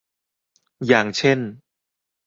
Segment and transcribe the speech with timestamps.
[0.87, 1.39] อย่างเช่น